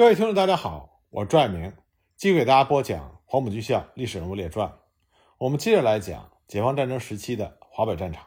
[0.00, 1.74] 各位听众，大家好，我是朱爱明，
[2.16, 4.66] 继续给大家播讲《黄埔军校历史人物列传》。
[5.36, 8.26] 我们接着来讲解放战争时期的华北战场。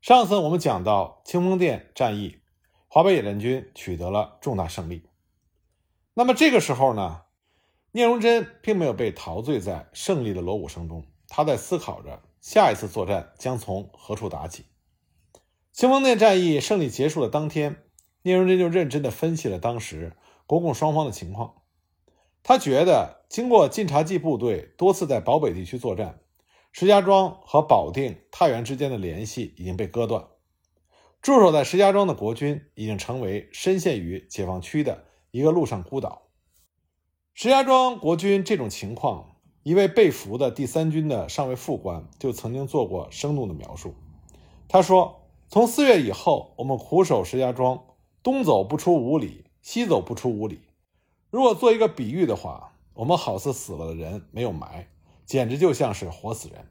[0.00, 2.40] 上次我们讲到清风店战役，
[2.88, 5.04] 华北野战军取得了重大胜利。
[6.14, 7.22] 那么这个时候呢，
[7.92, 14.64] 聂荣臻并没有被陶醉在胜利的锣鼓声中，他在思考着下一次作战将从何处打起。
[15.72, 17.84] 清风店战役胜利结束的当天，
[18.22, 20.16] 聂荣臻就认真地分析了当时。
[20.50, 21.62] 国共双方的情况，
[22.42, 26.18] 他觉得经过晋察冀部队多次在保北地区作战，
[26.72, 30.26] 石家庄和保定、太原之间的联系已经被割断，
[31.22, 36.22] 驻守在石家庄的国军已经成为深陷于解放区的一个陆上孤岛。
[37.32, 43.94] 石家庄国军这种情况，一位被俘的第三军的上尉副官就曾经做过生动的描述。
[44.66, 47.84] 他说：“从四月以后，我们苦守石家庄，
[48.20, 50.62] 东走不出五里。”西走不出五里。
[51.30, 54.88] 如果做一个比喻的话，我们好似死了的人没有埋，
[55.24, 56.66] 简直就像是活死人。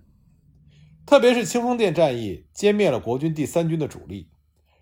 [1.06, 4.30] 特别是清风店战役歼灭了国军第三军的主力，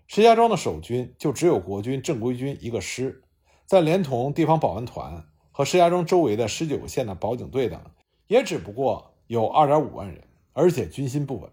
[0.06, 3.22] 石家庄的守军就只有国军正规军一个师，
[3.64, 7.80] 再连同地方保安团和石家庄周围的十九个县的保警队等，
[8.26, 11.50] 也只不过有二点五万人，而且军心不稳。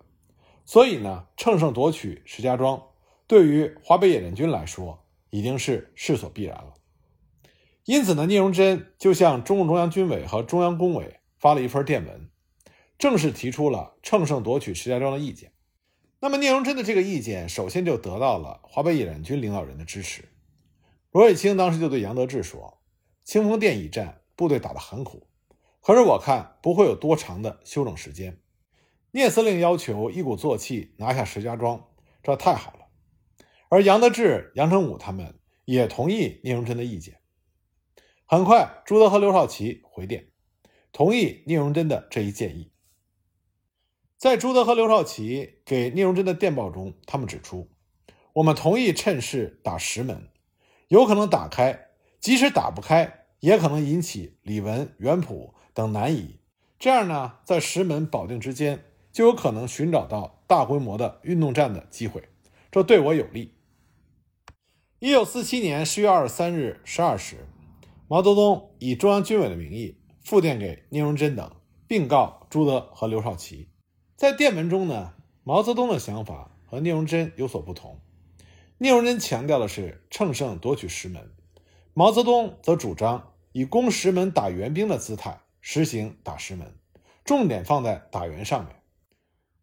[0.66, 2.81] 所以呢，乘胜夺取石家庄，
[3.27, 5.04] 对于华北野战军来说，
[5.36, 6.75] 已经是势所必然了，
[7.83, 12.30] 因此呢，聂荣臻就向中共中央军委和中央工委发了一份电文，
[12.97, 15.52] 正式提出了乘胜夺取石家庄的意见。
[16.22, 20.23] 那么，聂荣臻的这个意见首先就得到了华北野战军领导人的支持。
[21.11, 22.78] 罗瑞卿当时就对杨得志说
[23.25, 25.28] ：“清风店一战，部队打得很苦，
[25.81, 28.39] 可是我看不会有多长的休整时间。
[29.11, 31.83] 聂司令要求一鼓作气拿下石家庄，
[32.23, 32.74] 这太好了。”
[33.69, 37.19] 而杨得志、杨成武他们也同意聂荣臻的意见。
[38.25, 40.30] 很快，朱德和刘少奇回电，
[40.91, 42.72] 同意聂荣臻的这一建议。
[44.17, 47.69] 在朱德和刘少奇给聂荣臻的电报中，他们指出
[48.34, 50.29] ：“我们同意趁势打石门，
[50.88, 56.39] 有可能打开；即使打不开，也可能引起李文、袁普等南移。
[56.79, 62.23] 这样呢，在石门、保定之间，就有可能寻找到大规模的运动战的机会，
[62.72, 63.53] 这对我有利。”
[65.00, 67.45] 一九四七年十月二十三日十二时，
[68.07, 71.51] 毛泽东以中央军委的名义复电给聂荣臻等，
[71.85, 73.67] 并告朱德和刘少奇。
[74.16, 75.13] 在电文中呢，
[75.44, 78.00] 毛泽东的想法和聂荣臻有所不同。
[78.78, 81.29] 聂荣臻强调的是乘胜夺取石门，
[81.94, 86.73] 毛泽东则主张以攻石门打援兵的姿态实行打石门，
[87.25, 88.73] 重点放在打援上面。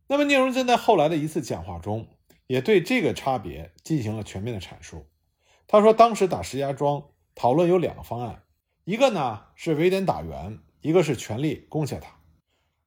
[0.09, 2.07] 那么，聂荣臻在后来的一次讲话中，
[2.49, 5.07] 也对这个差别进行了全面的阐述。
[5.67, 7.03] 他说：“当时打石家庄，
[7.35, 8.43] 讨论有两个方案，
[8.85, 12.11] 一个呢是围点打援，一个是全力攻下它。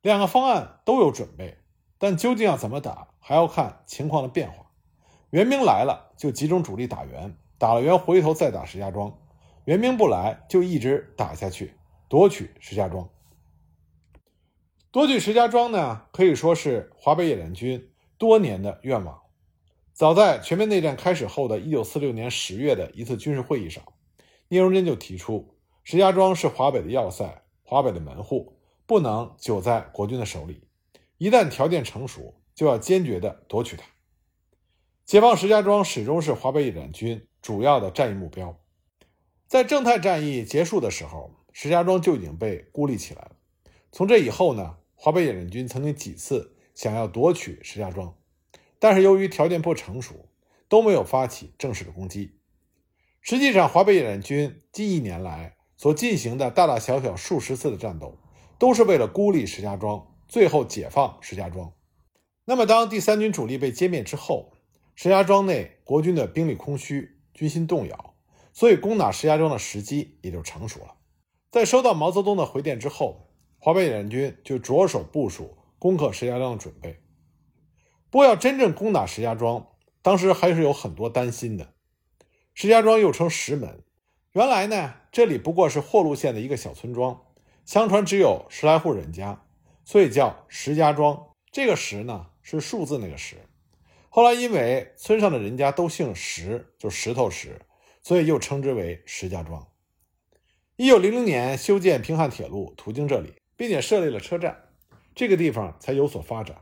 [0.01, 1.57] 两个方案都有准备，
[1.97, 4.71] 但究竟要怎么打，还要看情况的变化。
[5.31, 9.11] 援兵来了，就集中主力打援，打了援回头再打石家庄；
[9.65, 11.73] 援兵不来，就一直打下去，
[12.07, 13.09] 夺取石家庄。
[14.91, 19.21] 夺取石家庄呢，可以说是华北野战军多年的愿望。”
[19.95, 23.81] 早在全面内战开始后的一九四六年十月的一次军事会议上，
[24.49, 30.67] 聂荣臻就提出，石家庄是华北的要塞，华北的门户，不能久在国军的手里。
[31.17, 33.85] 一旦条件成熟，就要坚决地夺取它。
[35.05, 38.59] 解放石家庄始终是华北野战军主要的战役目标。
[39.47, 43.31] 在正太战役结束的时候，石家庄就已经被孤立起来了。
[43.93, 48.13] 从这以后呢，华北野战军曾经几次想要夺取石家庄。
[48.79, 50.29] 但是由于条件不成熟，
[50.67, 52.39] 都没有发起正式的攻击。
[53.21, 58.17] 实际上，华北野战军近一年来所进行的大大小小数十次的战斗，
[58.59, 61.73] 都是为了孤立石家庄，最后解放石家庄。
[62.45, 64.53] 那么，当第三军主力被歼灭之后，
[64.93, 68.15] 石家庄内国军的兵力空虚，军心动摇，
[68.53, 70.95] 所以攻打石家庄的时机也就成熟了。
[71.49, 76.99] 在收到毛泽东的回电之后，华北野战军就着手部署攻克石家庄的准备。
[78.15, 79.67] 不过，要真正攻打石家庄，
[80.01, 81.73] 当时还是有很多担心的。
[82.53, 83.83] 石家庄又称石门，
[84.31, 87.25] 原来呢，这里不过是霍路县的一个小村庄，
[87.65, 89.43] 相传只有十来户人家，
[89.83, 91.27] 所以叫石家庄。
[91.51, 93.35] 这个“石”呢，是数字那个“石”。
[94.07, 97.59] 后来因为村上的人家都姓石，就石头石，
[98.01, 99.67] 所以又称之为石家庄。
[100.77, 104.69] 一九零零年修建平汉铁路，途经这里，并且设立了车站，
[105.13, 106.61] 这个地方才有所发展。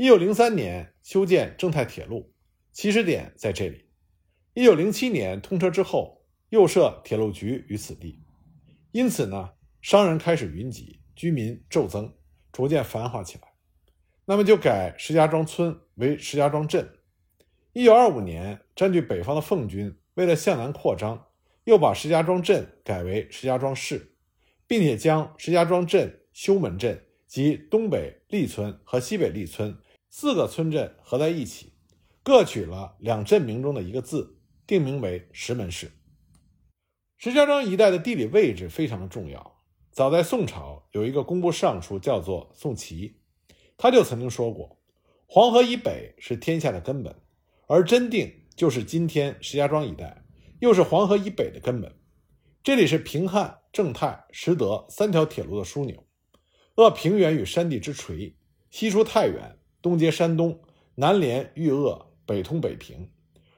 [0.00, 2.32] 一九零三年修建正太铁路，
[2.72, 3.84] 起始点在这里。
[4.54, 8.18] 一九零七年通车之后，又设铁路局于此地，
[8.92, 9.50] 因此呢，
[9.82, 12.14] 商人开始云集，居民骤增，
[12.50, 13.48] 逐渐繁华起来。
[14.24, 16.90] 那么就改石家庄村为石家庄镇。
[17.74, 21.26] 一九二五年，占据北方的奉军为了向南扩张，
[21.64, 24.14] 又把石家庄镇改为石家庄市，
[24.66, 29.78] 并且将石家庄镇、修门镇及东北立村和西北立村
[30.12, 31.72] 四个村镇合在一起，
[32.24, 35.92] 各取了两镇名中的一个字，定名为石门市。
[37.16, 39.62] 石家庄一带的地理位置非常的重要。
[39.92, 43.20] 早在宋朝，有一个工部尚书叫做宋祁，
[43.76, 44.80] 他就曾经说过
[45.26, 47.14] ：“黄河以北是天下的根本。”
[47.68, 50.24] 而真定就是今天石家庄一带，
[50.58, 51.94] 又是黄河以北的根本。
[52.64, 56.04] 这里是平汉、正太、实德三条铁路的枢纽，
[56.74, 58.36] 扼平原与山地之垂，
[58.70, 60.60] 西出太原，东接山东，
[60.94, 63.10] 南连豫鄂，北通北平，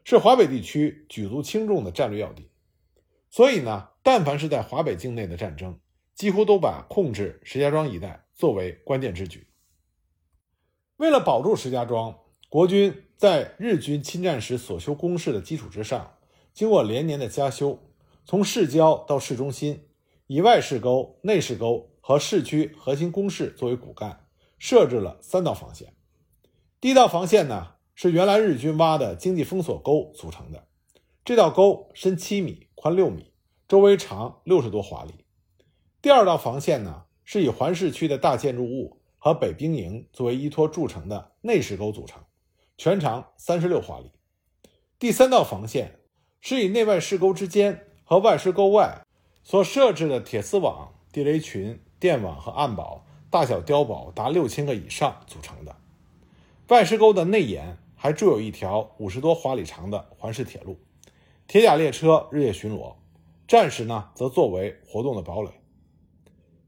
[0.05, 2.51] 是华北地区举足轻重的战略要地。
[3.31, 5.79] 所以呢，但凡是在华北境内的战争，
[6.15, 9.47] 几乎都把控制石家庄一带作为关键之举。
[10.97, 13.05] 为了保住石家庄，国军。
[13.23, 16.19] 在日军侵占时所修工事的基础之上，
[16.53, 17.79] 经过连年的加修，
[18.25, 19.87] 从市郊到市中心，
[20.27, 24.27] 以外市沟、内市沟和市区核心工事作为骨干，
[24.59, 25.95] 设置了三道防线。
[26.83, 30.67] 第一道防线呢，是原来日军挖的经济封锁沟组成的，
[31.25, 33.31] 这道沟深七米，宽六米，
[33.69, 35.13] 周围长六十多华里。
[36.01, 42.21] 第二道防线呢，是以环市区的大建筑物和北兵营作为依托筑成的内石沟组成。
[42.77, 44.11] 全长三十六华里。
[44.99, 46.01] 第三道防线
[46.41, 49.07] 是以内外石沟之间和外石沟外
[49.45, 55.77] 所设置的铁丝网、地雷群、电网和暗堡，大小碉堡达六千个以上组成的。
[56.73, 60.79] 外石沟的内沿还筑有一条五十多华里长的环市铁路，
[61.47, 62.95] 铁甲列车日夜巡逻，
[63.47, 65.51] 战时呢则作为活动的堡垒。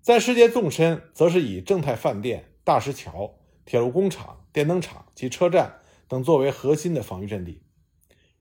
[0.02, 5.80] 在世界纵深，则是以正泰饭店、大石桥、铁路工厂、电灯厂及车站。
[6.06, 7.62] 等作为核心的防御阵地，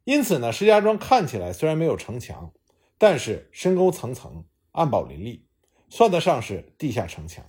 [0.04, 2.51] 因此呢，石家庄看起来虽然没有城墙，
[2.98, 4.44] 但是深沟层层，
[4.74, 5.48] 暗堡林立，
[5.88, 7.45] 算得上是地下城墙。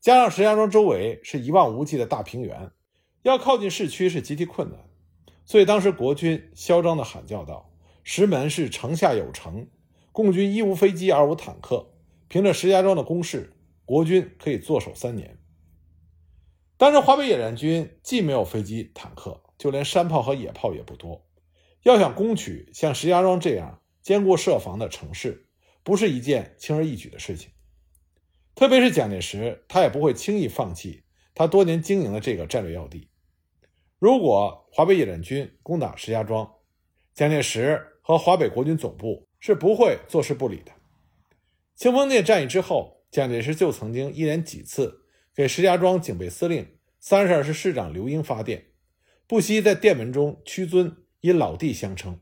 [0.00, 2.72] 加上石家庄周围是一望无际的大平原，
[3.22, 4.78] 要靠近市区是极其困难。
[5.44, 7.72] 所以当时国军嚣张地喊叫道
[8.04, 9.68] ：“石门是城下有城，
[10.12, 11.92] 共军一无飞机，二无坦克，
[12.28, 13.52] 凭着石家庄的攻势，
[13.84, 15.38] 国军可以坐守三年。”
[16.78, 21.26] 当时华北野战军既没有飞机、坦克，就连山炮和野炮也不多。
[21.82, 25.46] 要想攻取像石家庄这样坚固设防的城市，
[25.82, 27.50] 不是一件轻而易举的事情。
[28.54, 31.02] 特别是蒋介石，他也不会轻易放弃
[31.34, 33.09] 他多年经营的这个战略要地。
[34.00, 36.50] 如果华北野战军攻打石家庄，
[37.12, 40.72] 蒋介石和华北国军总部是不会坐视不理的。
[41.74, 45.04] 清丰舰战役之后，蒋介石就曾经一连几次。
[45.34, 48.68] 给石家庄警备司令、三十二师师长刘英发电，
[49.26, 52.18] 不惜在电文中屈尊以老弟相称。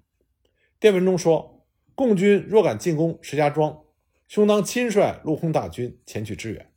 [0.81, 1.65] 电文中说
[1.95, 3.85] ：“共军若敢进攻石家庄，
[4.27, 6.73] 兄当亲率陆空大军前去支援。”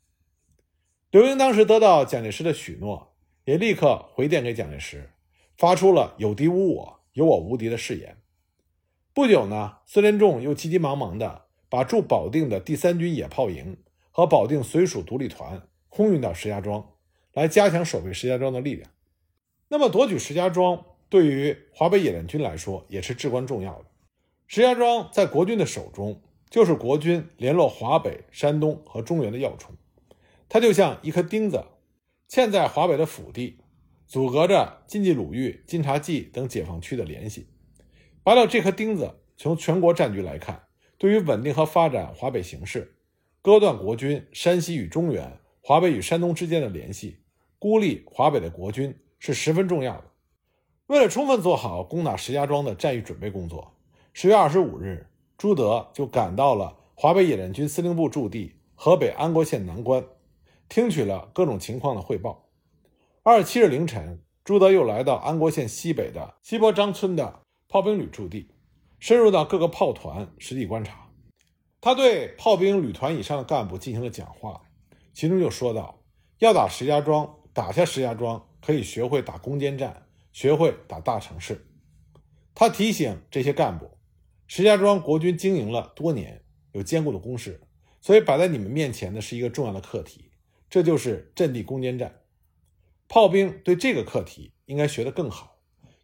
[1.10, 3.11] 刘英当时得到蒋介石的许诺，
[3.46, 5.10] 也立刻回电给蒋介石，
[5.58, 8.18] 发出了“有敌无我，有我无敌”的誓言。
[9.14, 13.78] 不久呢，孙连仲又急急忙忙地把驻保定的第三军野炮营
[14.12, 15.62] 和保定绥署独立团。
[15.90, 16.94] 空运到石家庄，
[17.34, 18.90] 来加强守备石家庄的力量。
[19.68, 23.86] 那么夺取石家庄对于华北野战军来说也是至关重要的。
[24.48, 29.76] 石家庄在国军的手中，就是国军联络华北、山东和中原的要冲。
[30.48, 31.66] 它就像一颗钉子，
[32.32, 33.58] 嵌在华北的腹地，
[34.08, 37.48] 阻隔着晋冀鲁豫、晋察冀等解放区的联系。
[38.24, 40.64] 拔掉这颗钉子，从全国战局来看，
[40.98, 42.96] 对于稳定和发展华北形势，
[43.42, 45.40] 割断国军山西与中原。
[45.60, 47.18] 华北与山东之间的联系，
[47.60, 50.06] 孤立华北的国军是十分重要的。
[50.88, 53.74] 为了充分做好攻打石家庄的战役准备工作，
[54.14, 55.06] 十月二十五日，
[55.38, 60.02] 朱德就赶到了华北野战军司令部驻地河北安国县南关，
[60.72, 62.48] 听取了各种情况的汇报。
[63.24, 68.48] 二十七日凌晨，朱德又来到安国县西北的西坡张村的炮兵旅驻地，
[68.98, 71.10] 深入到各个炮团实地观察。
[71.82, 74.62] 他对炮兵旅团以上的干部进行了讲话。
[75.12, 76.02] 其中就说到，
[76.40, 81.68] 要打石家庄，打下石家庄可以学会打攻坚战，学会打大城市。
[82.56, 83.98] 他提醒这些干部，
[84.48, 87.60] 石家庄国军经营了多年，有坚固的工事，
[88.00, 90.31] 所以摆在你们面前的是一个重要的课题，
[90.72, 92.22] 这就是阵地攻坚战。
[93.10, 95.58] 炮兵对这个课题应该学得更好，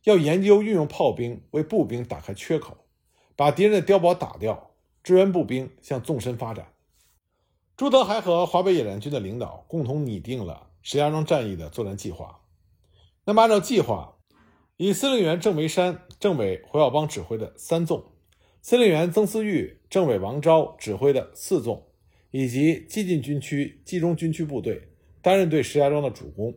[0.03, 2.85] 要研究运用炮兵为步兵打开缺口，
[3.37, 4.71] 把敌人的碉堡打掉，
[5.01, 6.73] 支援步兵向纵深发展。
[7.77, 12.41] 朱德还和华北野战军的领导共同拟定了石家庄战役的作战计划。
[13.23, 14.17] 那么，按照计划，
[14.75, 18.03] 以司令员郑维山、政委胡耀邦指挥的三纵，
[18.61, 21.86] 司令员曾思玉、政委王昭指挥的四纵，
[22.39, 24.79] 以及激进军区、冀中军区部队
[25.23, 26.53] 担任对石家庄的主攻；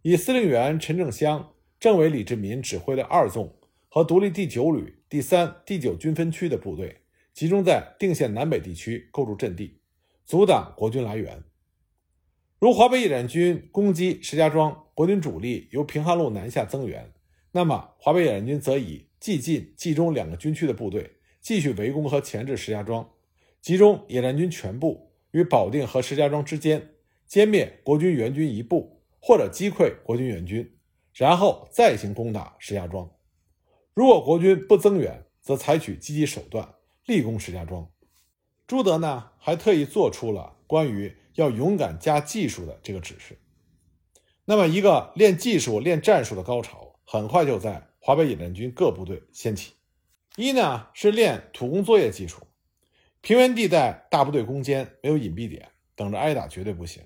[0.00, 3.54] 以司令员陈正湘、政委李志民指挥的二纵
[3.90, 7.02] 和独立第九旅第三、第九军分区的部队，
[7.34, 9.78] 集中在定县南北地区构筑阵地。
[10.24, 11.44] 阻挡国军来援。
[12.58, 17.12] 如华北野战军攻击石家庄，国军主力由平汉路南下增援，
[17.52, 21.10] 那么华北野战军则以冀晋、冀中两个军区的部队
[21.42, 23.06] 继续围攻和钳制石家庄，
[23.64, 30.76] 集中野战军全部于保定和石家庄之间歼灭国军援军一部，或者击溃国军援军，
[31.14, 33.10] 然后再行攻打石家庄。
[33.94, 36.74] 如果国军不增援，则采取积极手段，
[37.06, 37.90] 立攻石家庄。
[38.66, 43.38] 朱德呢，还特意做出了关于要勇敢加技术的这个指示。
[44.44, 49.72] 那么，一个练技术、练战术的高潮，很快就在华北野战军各部队掀起。
[50.36, 52.42] 一呢是练土工作业技术，
[53.24, 57.02] 平原地带大部队攻坚没有隐蔽点，等着挨打绝对不行。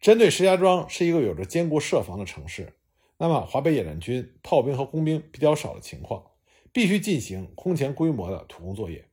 [0.00, 2.74] 针对石家庄是一个有着坚固设防的城市，
[3.16, 6.24] 那么华北野战军炮兵和工兵比较少的情况，
[6.72, 9.04] 必须进行空前规模的土工作业，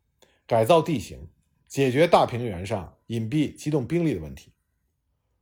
[0.45, 1.27] 改造地形。
[1.67, 4.51] 解决大平原上隐蔽机动兵力的问题。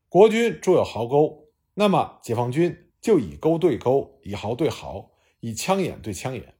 [0.07, 6.53] 国军筑有壕沟，那么解放军就以沟对沟，以壕对壕，以枪眼对枪眼，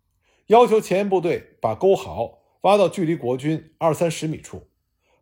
[0.48, 4.68] 要求前沿部队把沟壕挖到距离国军二三十米处，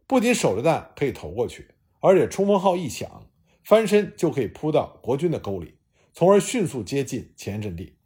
[0.07, 3.29] 不仅手榴弹可以投过去，而且冲锋号一响，
[3.63, 5.75] 翻身就可以扑到国军的沟里，
[6.13, 7.97] 从而迅速接近前沿阵地，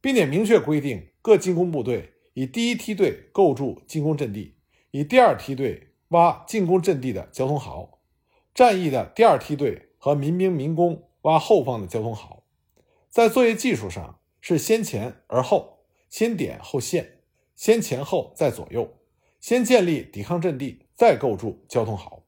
[0.00, 4.56] 并且明确规定各进攻部队以第一梯队构筑进攻阵地。
[4.90, 8.00] 以第二梯队挖进攻阵地的交通壕，
[8.54, 12.42] 战役的第二梯队和民兵民工挖后方的交通壕，
[13.10, 17.17] 在作业技术上是先前而后，先点后线，
[17.58, 18.88] 先前后再左右，
[19.40, 22.22] 先建立抵抗阵地，再构筑交通壕。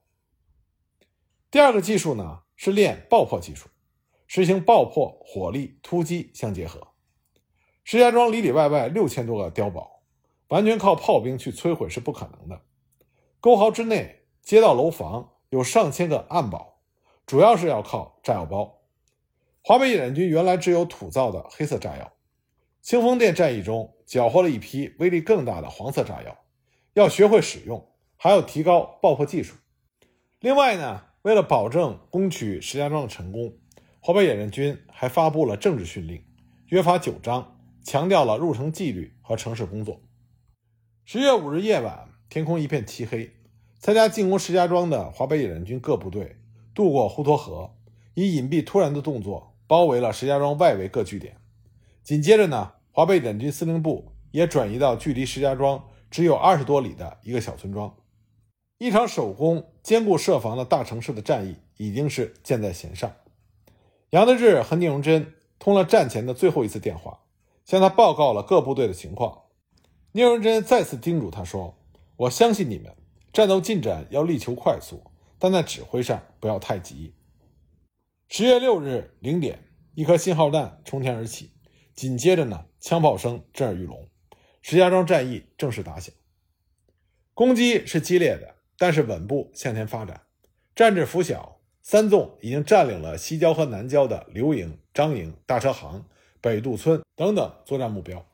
[1.49, 3.69] 第二个技术呢是练爆破技术，
[4.27, 6.89] 实行爆破、火力、突击相结合。
[7.85, 10.01] 石家庄里里外外六千多个碉堡。
[10.49, 12.61] 完全靠炮兵去摧毁是不可能的。
[13.39, 16.81] 沟壕之内，街道楼房有上千个暗堡，
[17.25, 18.81] 主要是要靠炸药包。
[19.63, 22.11] 华北野战军原来只有土造的黑色炸药，
[22.81, 26.35] 清风店战役中缴获了一批威力更大的黄色炸药，
[26.93, 29.55] 要学会使用，还要提高爆破技术。
[30.39, 33.53] 另外呢，为了保证攻取石家庄的成功，
[33.99, 36.23] 华北野战军还发布了政治训令，
[36.67, 40.01] 约法九章，强调了入城纪律和城市工作。
[41.05, 43.31] 十月五日夜晚，天空一片漆黑。
[43.79, 46.37] 参加进攻石家庄的华北野战军各部队
[46.73, 47.75] 渡过滹沱河，
[48.13, 51.37] 以隐蔽突然的动作包围了石家庄外围各据点。
[52.03, 57.95] 紧接着呢，华北野战军司令部也转移到距离石家庄只有二十多里的一个小村庄。
[58.79, 63.11] 一场守攻、坚固设防的大城市的战役已经是箭在弦上。
[64.09, 67.19] 杨德志和聂荣臻通了战前的最后一次电话，
[67.63, 69.43] 向他报告了各部队的情况。
[70.13, 71.77] 聂荣臻再次叮嘱他说
[72.17, 72.93] ：“我相信你们，
[73.31, 75.03] 战斗进展要力求快速，
[75.37, 77.13] 但在指挥上不要太急。”
[78.27, 79.59] 十月六日零点，
[79.93, 81.51] 一颗信号弹冲天而起，
[81.93, 84.07] 紧接着呢，枪炮声震耳欲聋，
[84.61, 86.13] 石家庄战役正式打响。
[87.33, 90.21] 攻击是激烈的，但是稳步向前发展。
[90.75, 96.05] 战至拂晓，三纵已经占领了西郊和南郊的刘营、张营、大车行、
[96.39, 98.25] 北渡村等等作战目标。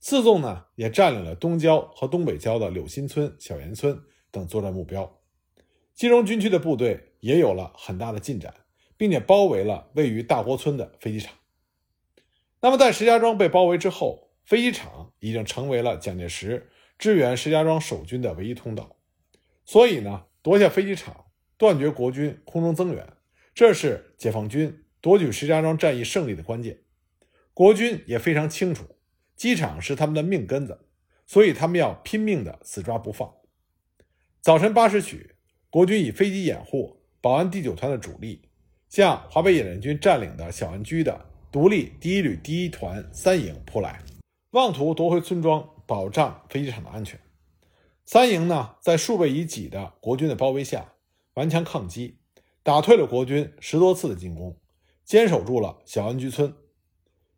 [0.00, 5.20] 四纵呢，也占领了东郊和东北郊的柳新村、小岩村等作战目标。
[5.94, 8.54] 冀中军区的部队也有了很大的进展，
[8.96, 11.34] 并且包围了位于大郭村的飞机场。
[12.60, 18.96] 那么，在石家庄被包围之后，飞机场已经成为了蒋介石支援石家庄守军的唯一通道。
[19.64, 21.26] 所以呢，夺下飞机场，
[21.56, 23.06] 断绝国军空中增援，
[23.54, 26.80] 这是解放军夺取石家庄战役胜利的关键。
[27.54, 28.84] 国军也非常清楚。
[29.36, 30.86] 机场是他们的命根子，
[31.26, 33.36] 所以他们要拼命的死抓不放。
[34.42, 35.34] 早晨八时许，
[35.70, 38.50] 国军以飞机掩护保安第九团的主力，
[38.90, 44.00] 向华北野战军占领的小安居的独立第一旅第一团三营扑来，
[44.52, 47.18] 妄图夺回村庄，保障飞机场的安全。
[48.04, 50.92] 三营呢，在数倍以己的国军的包围下，
[51.34, 52.18] 顽强抗击，
[52.62, 54.56] 打退了国军十多次的进攻，
[55.04, 56.54] 坚守住了小安居村。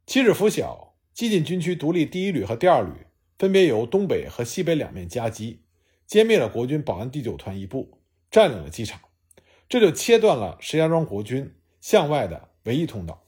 [0.06, 0.90] 七日拂晓。
[1.14, 2.90] 激进军区独立第一旅和第二旅
[3.38, 5.60] 分别由东北和西北两面夹击，
[6.08, 7.98] 歼灭了国军保安第九团一部，
[8.30, 8.98] 占领了机场，
[9.68, 13.21] 这就切断了石家庄国军向外的唯一通道。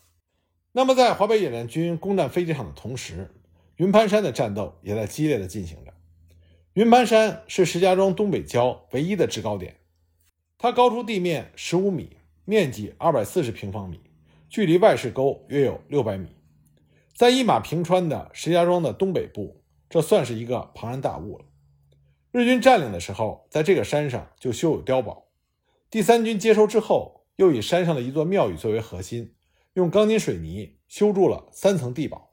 [0.77, 3.31] 那么，在华北野战军攻占飞机场的同时，
[3.77, 5.95] 云盘山的战斗也在激烈的进行着。
[6.73, 9.77] 云盘山是石家庄东北郊唯一的制高点，
[10.59, 14.01] 它高出地面十五米，面积二百四十平方米，
[14.49, 16.27] 距离外事沟约有六百米。
[17.15, 21.45] 在一马平川的石家庄的东北部，这算是一个庞然大物了。
[22.33, 25.29] 日军占领的时候，在这个山上就修有碉堡。
[25.89, 29.33] 第三军接收之后，又以山上的一座庙宇作为核心，
[29.75, 32.33] 用钢筋水泥修筑了三层地堡。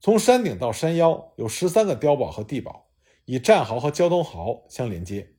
[0.00, 2.90] 从山顶到山腰有十三个碉堡和地堡，
[3.24, 5.34] 以战壕和交通壕相连接。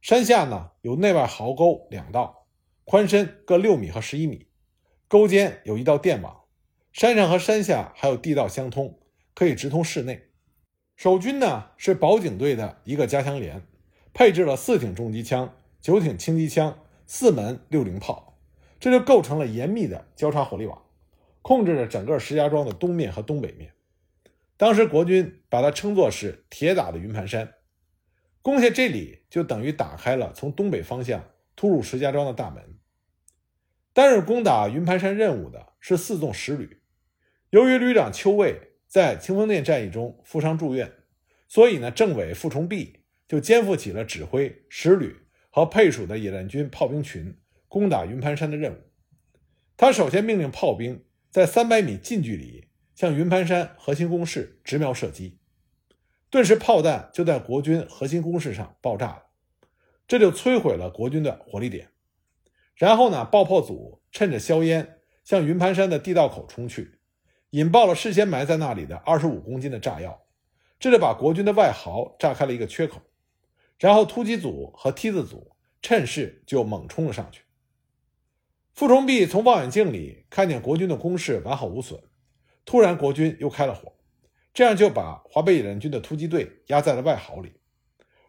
[0.00, 2.46] 山下呢有内外壕沟两道，
[2.84, 4.46] 宽深各六米和十一米，
[5.08, 6.44] 沟间有一道电网。
[6.92, 9.00] 山上和山下还有地道相通，
[9.34, 10.28] 可以直通室内。
[10.94, 13.62] 守军呢是保警队的一个加强连，
[14.12, 18.27] 配置了四挺重机枪、九挺轻机枪、四门六零炮，
[18.80, 20.82] 这就构成了严密的交叉火力网，
[21.42, 23.72] 控制着整个石家庄的东面和东北面。
[24.56, 27.54] 当时国军把它称作是“铁打的云盘山”，
[28.42, 32.78] 攻下这里就等于打开了从东北方向突入石家庄的大门。
[33.92, 36.80] 担任攻打云盘山任务的是四纵十旅。
[37.50, 40.92] 由于旅长邱卫在清风店战役中负伤住院，
[41.48, 45.16] 所以呢，政委傅崇碧就肩负起了指挥十旅
[45.50, 47.36] 和配属的野战军炮兵群
[47.68, 48.78] 攻打云盘山的任务。
[49.76, 55.38] 他首先命令炮兵在三百米近距离向云盘山核心工事直瞄射击，
[56.30, 59.22] 顿时炮弹就在国军核心工事上爆炸了，
[60.06, 61.90] 这就摧毁了国军的火力点。
[62.74, 66.98] 然后呢，爆破组趁着硝烟向云盘山的地道口冲去。
[67.50, 70.26] 引爆了事先埋在那里的二十五公斤的炸药，
[70.78, 73.00] 这就把国军的外壕炸开了一个缺口。
[73.78, 77.42] 然后突击组和梯子组趁势就猛冲了上去。
[78.78, 82.00] 傅崇碧从望远镜里看见国军的攻势完好无损，
[82.64, 83.92] 突然国军又开了火，
[84.54, 87.54] 这样就把华北野战军的突击队压在了外壕里。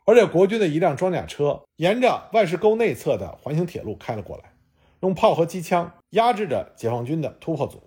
[0.06, 4.56] 而且国军的一辆装甲车沿着外事沟内侧的环形铁路开了过来，
[5.02, 7.84] 用炮和机枪压制着解放军的突破组。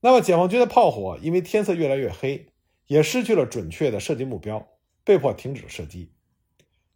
[0.00, 2.48] 那么，解放军的炮火因为天色越来越黑，
[2.88, 4.66] 也失去了准确的射击目标，
[5.04, 6.10] 被迫停止了射击。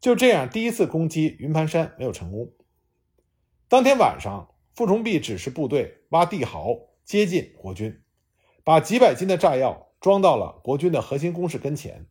[0.01, 2.51] 就这样，第一次攻击云盘山没有成功。
[3.69, 8.03] 当天晚上，傅崇碧指示部队挖地壕接近国军，
[8.63, 12.07] 把几百斤的炸药装到了国军的核心工事跟前。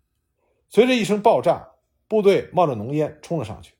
[0.67, 1.73] 随着一声爆炸，
[2.08, 3.75] 部队冒着浓烟冲了上去。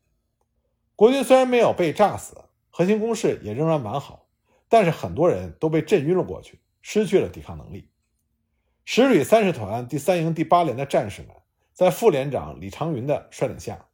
[0.95, 2.37] 国军虽然没有被炸死，
[2.69, 4.27] 核心工事也仍然完好，
[4.69, 6.61] 但是很多人都被震晕了过去。
[6.83, 7.89] 失去了抵抗能力。
[8.85, 11.31] 十旅三十团第三营第八连的战士们，
[11.73, 13.87] 在副连长李长云的率领下，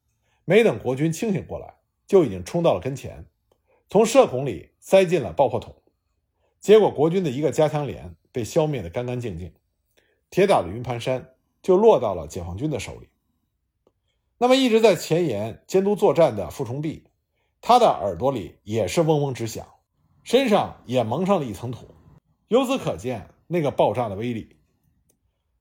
[0.44, 1.76] 没等国军清醒过来，
[2.06, 3.26] 就已经冲到了跟前，
[3.92, 5.76] 从射孔里塞进了爆破筒。
[6.62, 9.52] 结果，国军的一个加强连被消灭得干干净净，
[10.30, 13.10] 铁打的云盘山就落到了解放军的手里。
[14.38, 17.04] 那么，一直在前沿监督作战的傅崇碧，
[17.60, 19.68] 他的耳朵里也是嗡嗡直响，
[20.24, 21.94] 身上也蒙上了一层土。
[22.48, 24.56] 由此可见，那个爆炸的威力。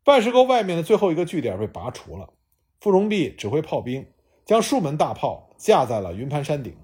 [0.04, 2.32] 万事沟外面的最后一个据点被拔除了。
[2.78, 4.06] 傅崇碧指挥炮兵
[4.44, 6.76] 将数门大炮架在了云盘山顶，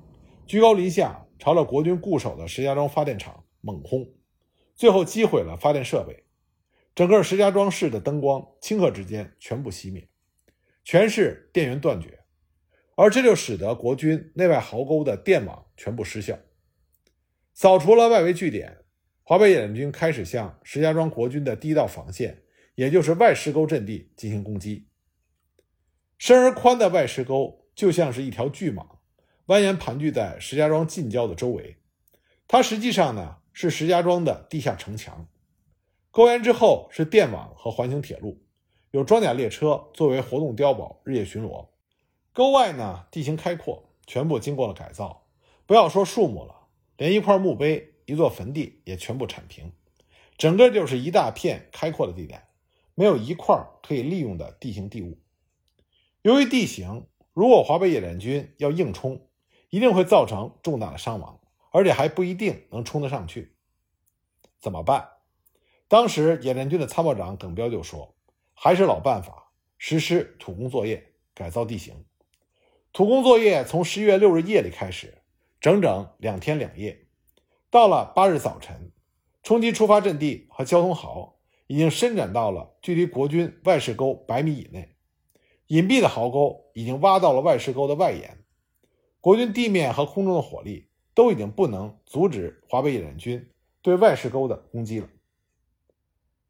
[0.44, 4.12] 居高临下朝着国军固守的石家庄发电厂猛轰，
[4.74, 6.24] 最后击毁了发电设备。
[6.94, 10.08] 整个石家庄市的灯光顷刻之间全部熄灭，
[10.82, 12.20] 全市电源断绝，
[12.94, 16.38] 而这就使得国军内外壕沟的电网全部失效，
[17.52, 18.78] 扫除了外围据点。
[19.28, 22.44] 华北野战军开始向石家庄国军的第一道防线，
[22.76, 24.88] 也就是外石沟阵地进行攻击。
[26.16, 28.95] 深而宽的外石沟就像是一条巨蟒，
[29.46, 31.76] 蜿蜒盘踞在石家庄近郊的周围。
[32.48, 35.26] 它实际上呢是石家庄的地下城墙。
[36.10, 38.42] 沟沿之后是电网和环形铁路，
[38.90, 41.68] 有装甲列车作为活动碉堡日夜巡逻。
[42.32, 45.26] 沟外呢地形开阔，全部经过了改造。
[45.66, 47.92] 不要说树木了，连一块墓碑。
[48.08, 49.72] 一座坟地也全部铲平，
[50.38, 52.46] 整个就是一大片开阔的地带，
[52.94, 55.18] 没有一块可以利用的地形地物。
[56.22, 59.25] 由于地形，如果华北野战军要硬冲，
[59.70, 63.56] 一定会造成重大的伤亡，而且还不一定能冲得上去。
[64.58, 65.08] 怎么办？
[65.88, 68.16] 当时野战军的参谋长耿彪就说
[68.54, 72.04] ：“还是老办法，实施土工作业，改造地形。
[72.92, 75.22] 土工作业从十一月六日夜里开始，
[75.60, 77.06] 整整两天两夜。”
[77.70, 78.92] 到了八日早晨，
[79.42, 84.96] 冲击出发阵地和交通壕已经伸展到了距离国军外事沟百米以内，
[85.66, 88.44] 隐蔽的壕沟已经挖到了外事沟的外沿，
[89.26, 93.50] 国军地面和空中的火力都已经不能阻止华北野战军
[93.82, 95.08] 对外事沟的攻击了。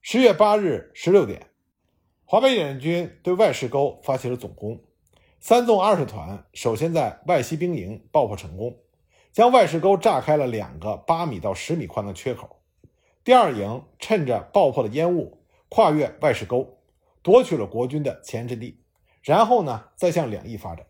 [0.02, 1.46] 十月八日十六点，
[2.26, 4.78] 华北野战军对外事沟发起了总攻，
[5.40, 8.76] 三纵二十团首先在外西兵营爆破成功。
[9.32, 12.60] 将外事沟炸开了两个八米到十米宽的缺口，
[13.24, 16.78] 第二营趁着爆破的烟雾跨越外事沟，
[17.22, 18.82] 夺取了国军的前沿阵地，
[19.22, 20.86] 然后呢再向两翼发展。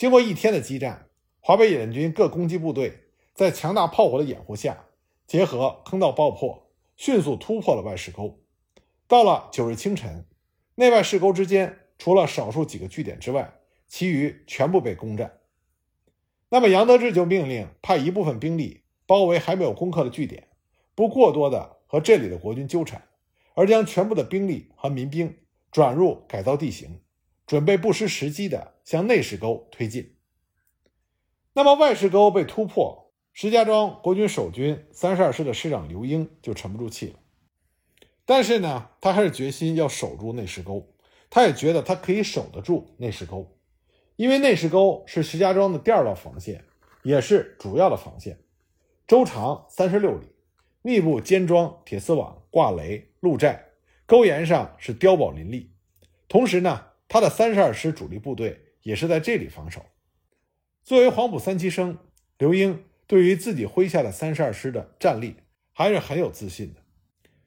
[0.00, 1.10] 经过一天的激战，
[1.40, 3.00] 华北野战军各攻击部队
[3.34, 4.86] 在强大炮火的掩护下，
[5.26, 8.40] 结合坑道爆破，迅速突破了外事沟。
[9.06, 10.24] 到了九日清晨，
[10.76, 13.52] 内外事沟之间除了少数几个据点之外，
[13.88, 15.38] 其余全部被攻占。
[16.48, 20.48] 那么杨得志就命令派一部分兵力包围还没有攻克的据点，
[20.94, 23.06] 不过多的和这里的国军纠缠，
[23.52, 25.36] 而将全部的兵力和民兵
[25.70, 27.02] 转入改造地形，
[27.50, 30.14] 准备不失时机的向内石沟推进。
[31.52, 37.18] 那么外石沟被突破，石家庄国军守军三十二师的师长刘英就沉不住气了。
[38.24, 40.92] 但是呢，他还是决心要守住内石沟，
[41.28, 43.58] 他也觉得他可以守得住内石沟。
[44.14, 46.64] 因为内石沟是石家庄的第二道防线，
[47.02, 48.38] 也是主要的防线，
[49.08, 50.28] 周长三十六里，
[50.82, 53.70] 密布坚桩、铁丝网、挂雷、路寨，
[54.06, 55.72] 沟沿上是碉堡林立。
[56.28, 59.84] 同时呢，他的三十二师主力部队也是在这里防守。
[60.84, 61.98] 作为黄埔三期生，
[62.38, 65.34] 刘英对于自己麾下的三十二师的战力
[65.72, 66.80] 还是很有自信的。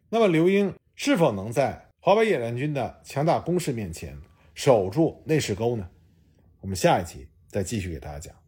[0.09, 4.19] 那么，刘英是否能在华北野战军的强大攻势面前
[4.53, 5.89] 守住内势沟呢？
[6.59, 8.42] 我们下一集再继续给大家讲。